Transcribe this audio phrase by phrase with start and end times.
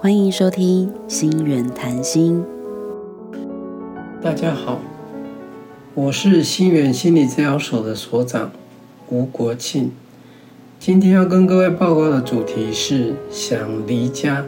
[0.00, 2.42] 欢迎收听心远谈心。
[4.20, 4.80] 大家好，
[5.94, 8.50] 我是心远心理治疗所的所长
[9.08, 9.92] 吴国庆。
[10.80, 14.44] 今天要跟各位报告的主题是想离家，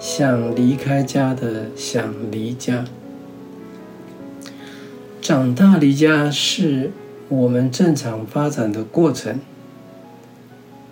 [0.00, 2.86] 想离开家的想离家。
[5.20, 6.90] 长大离家是
[7.28, 9.38] 我们正常发展的过程。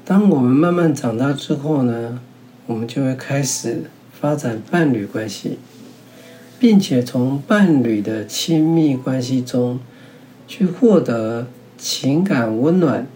[0.04, 2.20] 当我们慢慢长大之后呢，
[2.66, 5.58] 我们就会开始发展伴侣关系，
[6.61, 9.80] 并且从伴侣的亲密关系中
[10.46, 13.07] 去获得情感温暖、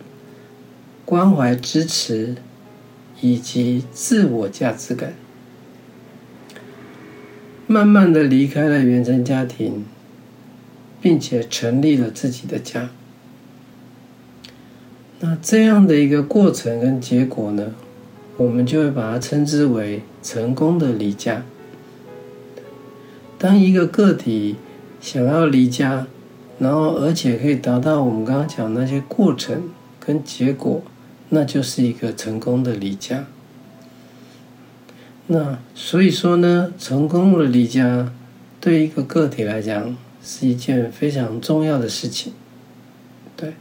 [1.04, 2.36] 关怀支持
[3.20, 5.14] 以及自我价值感。
[7.68, 9.84] 慢慢的离开了原生家庭，
[11.00, 12.90] 并且成立了自己的家。
[15.20, 17.74] 那这样的一个过程跟结果呢，
[18.36, 21.42] 我们就会把它称之为成功的离家。
[23.38, 24.56] 当一个个体
[25.00, 26.06] 想要离家，
[26.58, 30.82] 然后而且可以达到我们刚刚讲那些过程跟结果，
[31.28, 33.26] 那就是一个成功的离家。
[35.26, 38.12] 那所以说呢，成功的离家
[38.60, 42.32] 对一个个体来讲是一件非常重要的事情，
[43.36, 43.54] 对，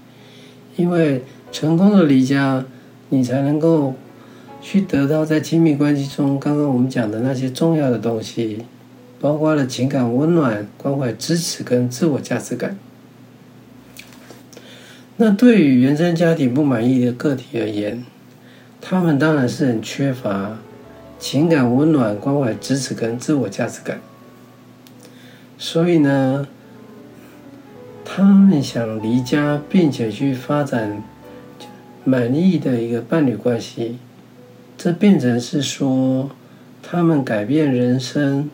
[0.75, 1.23] 因为。
[1.51, 2.65] 成功的离家，
[3.07, 3.93] 你才能够
[4.67, 8.65] 去得到在亲密关系中刚刚我们讲的那些重要的东西，
[9.21, 12.75] 包括了情感温暖、关怀、支持跟自我价值感。
[15.17, 18.03] 那对于原生家庭不满意的个体而言，
[18.81, 20.57] 他们当然是很缺乏
[21.19, 24.01] 情感温暖、关怀、支持跟自我价值感。
[25.59, 26.47] 所以呢，
[28.03, 31.03] 他们想离家，并且去发展。
[32.07, 33.97] 满意的一个伴侣关系，
[34.85, 36.29] 这变成是说
[36.83, 38.51] 他们改变人生，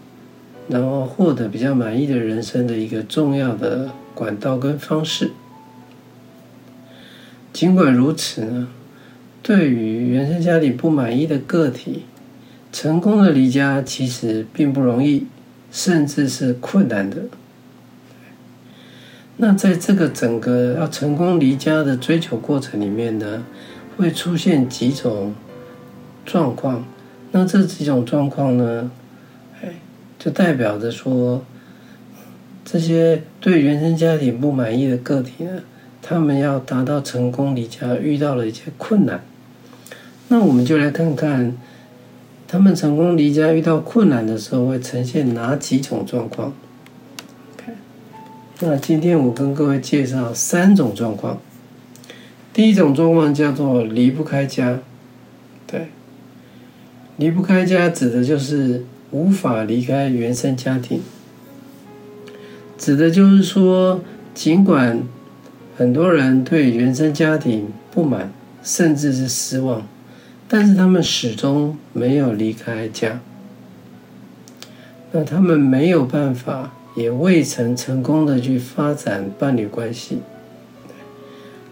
[0.70, 5.31] 然后获得比较满意的人生的一个重要的管道跟方式。
[7.52, 8.69] 尽管如此呢，
[9.44, 12.06] 对于原生家庭不满意的个体，
[12.72, 15.28] 成功的离家其实并不容易，
[15.69, 17.24] 甚至是困难的。
[19.36, 23.44] 那在这个整个要成功离家的追求过程里面呢，
[23.98, 25.36] 会出现几种
[26.26, 26.86] 状况。
[27.32, 28.92] 那这几种状况呢，
[29.62, 29.70] 哎，
[30.20, 31.44] 就代表着说，
[32.66, 35.62] 这些对原生家庭不满意的个体呢，
[36.02, 39.24] 他们要达到成功离家遇到了一些困难。
[40.28, 41.58] 那我们就来看看，
[42.48, 46.54] 他们成功离家遇到困难的时候会呈现哪几种状况。
[48.64, 51.40] 那今天我跟各位介绍三种状况。
[52.54, 54.78] 第一种状况叫做离不开家，
[55.66, 55.88] 对，
[57.22, 61.02] 离不开家指的就是无法离开原生家庭，
[62.80, 64.02] 指的就是说，
[64.34, 65.04] 尽管
[65.78, 68.34] 很多人对原生家庭不满，
[68.64, 69.88] 甚至是失望，
[70.48, 73.20] 但是他们始终没有离开家，
[75.12, 76.74] 那他们没有办法。
[76.94, 80.18] 也未曾成功的去发展伴侣关系，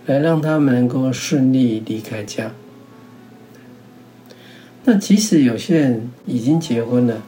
[0.06, 2.54] 来让他们能够顺利离开家。
[4.92, 7.22] 那即使有些人已经结婚了，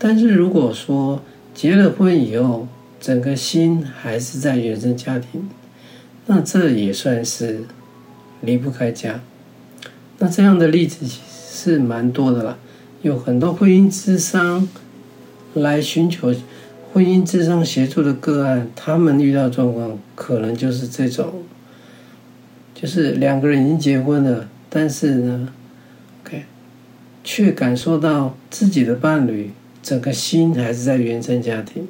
[0.00, 1.22] 但是如果说
[1.54, 2.66] 结了婚以后，
[3.00, 5.48] 整个心还是在原生家庭，
[6.26, 7.60] 那这也算是
[8.40, 9.20] 离不开家。
[10.18, 12.58] 那这样的例子是蛮多的啦，
[13.02, 14.68] 有很多婚姻之商
[15.52, 16.34] 来寻求。
[16.92, 21.44] 婚姻之商协助的个案，他们遇到状况可能就是这种，
[22.74, 25.48] 就是两个人已经结婚了，但是呢
[27.24, 29.50] 却感受到自己的伴侣
[29.82, 31.88] 整个心还是在原生家庭，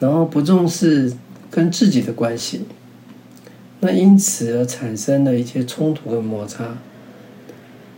[0.00, 1.12] 然后不重视
[1.50, 2.62] 跟自己的关系，
[3.80, 6.76] 那因此而产生了一些冲突跟摩擦。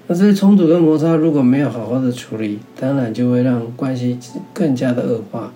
[0.08, 4.18] 那这些冲突跟摩擦如果没有好好的处理，当然就会让关系
[4.52, 5.52] 更加的恶化。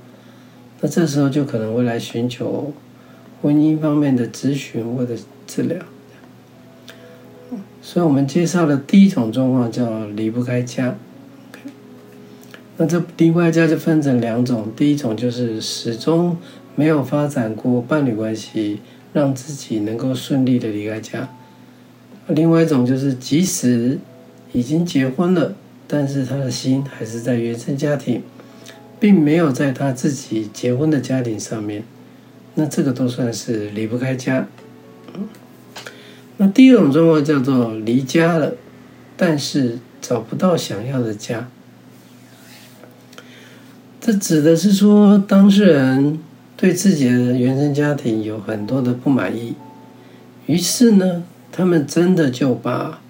[0.80, 2.72] 那这时候就可能会来寻求
[3.40, 5.14] 婚姻方面的咨询或者
[5.46, 5.78] 治疗。
[7.80, 10.96] 所以我们介绍的第一种状况叫离不开家。
[12.76, 16.36] 那这离不开家就分成两种，第一种就是始终
[16.74, 18.80] 没有发展过伴侣关系，
[19.12, 21.28] 让自己能够顺利的离开家；
[22.28, 23.98] 另外一种就是即使
[24.52, 25.54] 已经结婚了，
[25.86, 28.22] 但是他的心还是在原生家庭。
[29.00, 31.82] 并没有在他自己结婚的家庭上面，
[32.54, 34.46] 那这个都算是离不开家。
[36.38, 38.54] 那第二种状况叫做离家了，
[39.16, 41.48] 但是找不到想要的家。
[44.00, 46.18] 这指的是说，当事人
[46.56, 49.54] 对自己的原生家庭有很多的不满意，
[50.46, 53.00] 于是呢，他们真的就把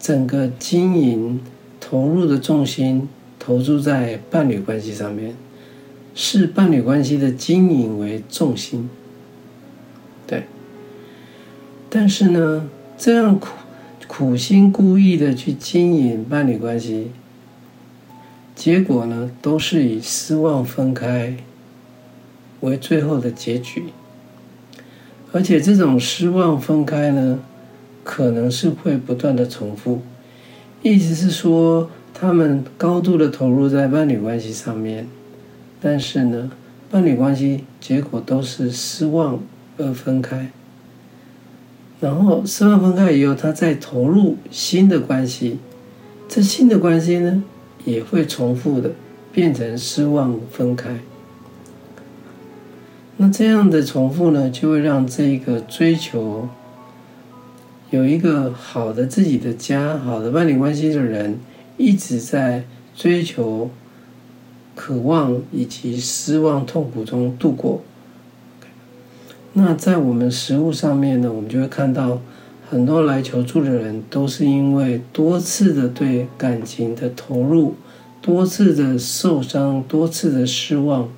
[0.00, 1.40] 整个经营
[1.78, 3.08] 投入的重心
[3.38, 5.36] 投注在伴侣关系上面，
[6.16, 8.90] 视伴侣关系的经营为重心。
[11.94, 13.48] 但是呢，这样苦
[14.08, 17.10] 苦心故意的去经营伴侣关系。
[18.54, 21.36] 结果呢，都是以失望分开
[22.60, 23.84] 为最后的结局，
[25.32, 27.40] 而且这种失望分开呢，
[28.02, 30.00] 可能是会不断的重复。
[30.80, 35.06] 意思是说，他们高度的投入在伴侣关系上面，
[35.78, 36.50] 但是呢，
[36.90, 39.38] 伴侣关系结果都是失望
[39.76, 40.50] 而分开。
[42.02, 45.58] 然后失望分开以后，他再投入新的关系，
[46.28, 47.44] 这新的关系呢？
[47.84, 48.92] 也会重复的
[49.32, 51.00] 变成失望分开，
[53.16, 56.48] 那这样的重复呢，就会让这个追求
[57.90, 61.38] 有一个好的自己的家、好的伴侣关系的人，
[61.76, 62.64] 一直在
[62.94, 63.70] 追求、
[64.76, 67.82] 渴望以及失望、痛苦中度过。
[69.54, 72.20] 那在我们食物上面呢，我们就会看到。
[72.70, 77.74] 很多来求助的人都是因为多次的对感情的投入，
[78.22, 81.10] 多次的受伤，多次的失望，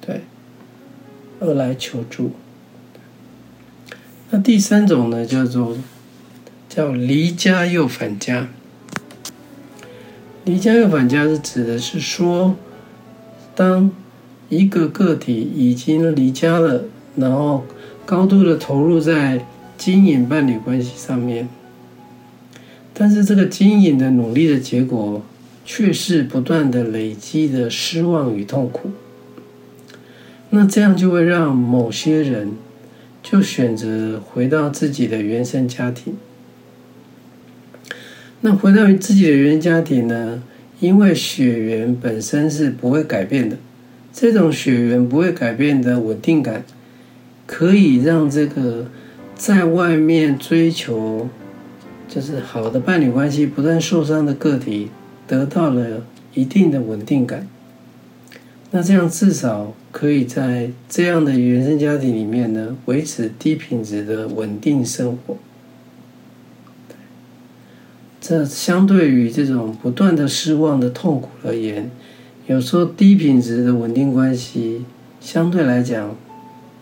[0.00, 0.20] 对，
[1.40, 2.30] 而来求助。
[4.30, 5.76] 那第三种呢，叫做
[6.68, 8.46] 叫离家又返家。
[10.44, 12.54] 离家又返家是指的是说，
[13.56, 13.90] 当
[14.48, 16.84] 一个个体已经离家了，
[17.16, 17.64] 然后
[18.04, 19.44] 高度的投入在。
[19.78, 21.50] 经营伴侣关系上面，
[22.94, 25.22] 但是这个经营的努力的结果，
[25.66, 28.92] 却是不断的累积的失望与痛苦。
[30.48, 32.52] 那这样就会让某些人
[33.22, 36.14] 就选择回到自己的原生家庭。
[38.40, 40.42] 那回到自己的原生家庭呢？
[40.80, 43.58] 因为血缘本身是不会改变的，
[44.10, 46.64] 这种血缘不会改变的稳定感，
[47.46, 48.86] 可以让这个。
[49.38, 51.28] 在外面追求
[52.08, 54.88] 就是好的伴侣关系，不断受伤的个体
[55.26, 57.46] 得到了一定的稳定感。
[58.70, 65.36] 那这样至少可以在这样的原生家庭里面呢，维持低品质的稳定生活。
[68.18, 71.90] 这相对于这种不断的失望的痛苦而言，
[72.46, 74.86] 有时候低品质的稳定关系
[75.20, 76.16] 相对来讲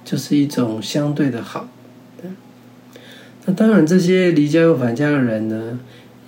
[0.05, 1.69] 就是一种相对的好。
[3.47, 5.79] 那当然，这些离家又返家的人呢，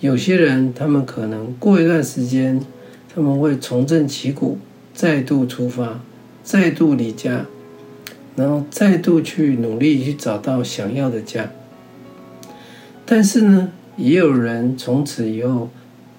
[0.00, 2.61] 有些人他们可能过一段时间，
[3.14, 4.58] 他们会重振旗鼓，
[4.93, 6.00] 再度出发，
[6.43, 7.46] 再度离家，
[8.37, 11.50] 然后再度去努力去找到想要的家。
[13.06, 15.70] 但是呢，也有人从此以后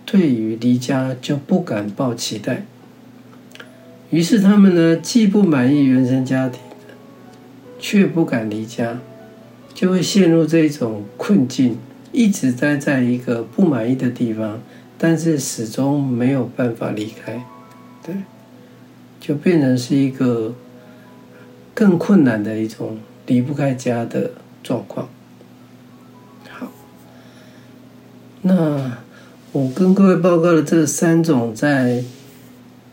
[0.03, 2.65] 对于离家就不敢抱期待，
[4.09, 6.59] 于是他们呢，既不满意原生家庭，
[7.79, 8.99] 却不敢离家。
[9.73, 11.77] 就会陷入这种困境，
[12.11, 14.59] 一直待在一个不满意的地方，
[14.97, 17.43] 但是始终没有办法离开，
[18.03, 18.15] 对，
[19.19, 20.55] 就变成是一个
[21.75, 22.97] 更困难的一种
[23.27, 24.31] 离不开家的
[24.63, 25.07] 状况。
[26.49, 26.71] 好，
[28.41, 28.97] 那
[29.51, 32.03] 我跟各位报告的这三种在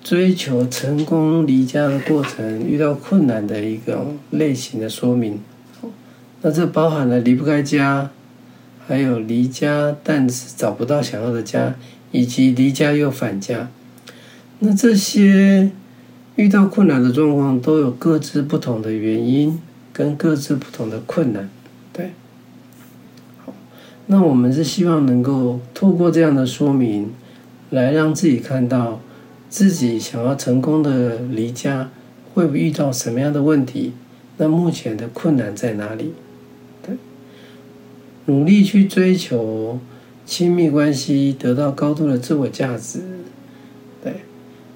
[0.05, 5.41] 追求成功离家的过程遇到困难的一个类型的说明。
[6.43, 8.11] 那这包含了离不开家，
[8.87, 11.75] 还有离家但是找不到想要的家，
[12.13, 13.71] 以及离家又返家。
[14.59, 15.71] 那这些
[16.37, 19.59] 遇到困难的状况，都有各自不同的原因
[19.91, 21.49] 跟各自不同的困难。
[21.95, 22.13] 对，
[23.47, 23.55] 好，
[24.09, 27.11] 那我们是希望能够透过这样的说明，
[27.71, 29.01] 来让自己看到
[29.55, 31.89] 自己想要成功的离家，
[32.35, 33.93] 会遇到什么样的问题？
[34.37, 36.13] 那目前的困难在哪里？
[36.83, 36.97] 对
[38.27, 39.79] 努力去追求
[40.27, 42.99] 亲密关系，得到高度的自我价值，
[44.03, 44.23] 对，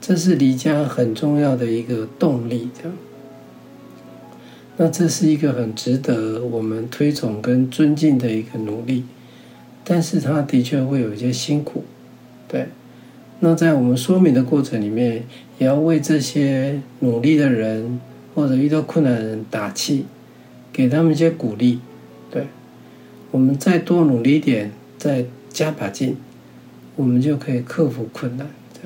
[0.00, 2.68] 这是离家很重要的一个动力。
[2.80, 2.96] 这样，
[4.76, 9.02] 那这是一个很值得我们推崇跟尊敬的一个努力，
[9.82, 11.82] 但是他的确会有一些辛苦，
[12.46, 12.68] 对。
[13.40, 15.24] 那在我们说明的过程里面，
[15.58, 18.00] 也要为这些努力的人
[18.34, 20.06] 或者遇到困难的人打气，
[20.72, 21.80] 给他们一些鼓励，
[22.30, 22.46] 对。
[23.30, 26.16] 我们再多努力一点，再加把劲，
[26.96, 28.46] 我们就可以克服困难。
[28.72, 28.80] 这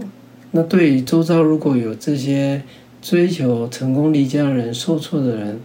[0.00, 0.10] 样，
[0.52, 2.62] 那对于周遭如果有这些
[3.02, 5.60] 追求成功离家人、受挫的人，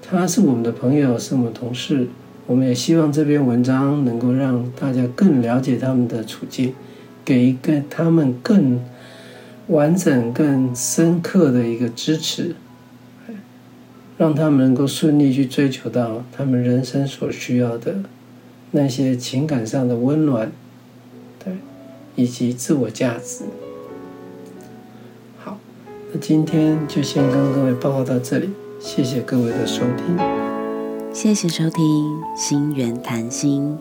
[0.00, 2.06] 他是我们的朋友，是我们同事，
[2.46, 6.72] 我们也希望这篇文章能够让大家更了解他们的处境，
[7.30, 8.80] 给一个他们更
[9.68, 12.56] 完整、更深刻的一个支持。
[14.18, 18.00] 让他们能够顺利去追求到他们人生所需要的
[18.72, 20.52] 那些情感上的温暖，
[21.42, 21.54] 对，
[22.16, 23.44] 以及自我价值。
[25.38, 25.58] 好，
[26.12, 30.18] 那今天就先跟各位报告到这里，谢谢各位的收听，
[31.14, 31.82] 谢谢收听
[32.36, 33.78] 《心源谈心》。